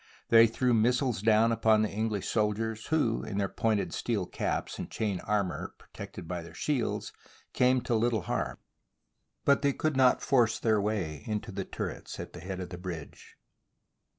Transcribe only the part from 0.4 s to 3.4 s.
threw missiles down upon the English soldiers, who, in